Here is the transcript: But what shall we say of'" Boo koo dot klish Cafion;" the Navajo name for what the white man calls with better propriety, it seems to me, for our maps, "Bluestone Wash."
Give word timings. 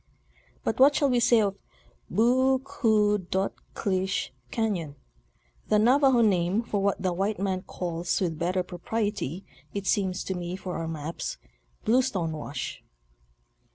But 0.63 0.79
what 0.79 0.95
shall 0.95 1.11
we 1.11 1.19
say 1.19 1.41
of'" 1.41 1.59
Boo 2.17 2.57
koo 2.57 3.19
dot 3.19 3.53
klish 3.75 4.31
Cafion;" 4.51 4.95
the 5.69 5.77
Navajo 5.77 6.21
name 6.21 6.63
for 6.63 6.81
what 6.81 6.99
the 6.99 7.13
white 7.13 7.37
man 7.37 7.61
calls 7.61 8.19
with 8.19 8.39
better 8.39 8.63
propriety, 8.63 9.45
it 9.75 9.85
seems 9.85 10.23
to 10.23 10.33
me, 10.33 10.55
for 10.55 10.75
our 10.75 10.87
maps, 10.87 11.37
"Bluestone 11.85 12.31
Wash." 12.31 12.81